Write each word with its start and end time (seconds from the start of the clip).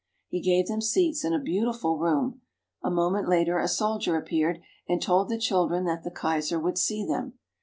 He 0.29 0.41
gave 0.41 0.65
them 0.65 0.81
seats 0.81 1.23
in 1.23 1.31
a 1.31 1.37
beautiful 1.39 1.99
room; 1.99 2.41
a 2.81 2.89
moment 2.89 3.29
later 3.29 3.59
a 3.59 3.67
soldier 3.67 4.17
appeared, 4.17 4.59
and 4.89 4.99
told 4.99 5.29
the 5.29 5.37
children 5.37 5.85
that 5.85 6.03
the 6.03 6.09
Kaiser 6.09 6.59
would 6.59 6.79
see 6.79 7.05
them. 7.05 7.33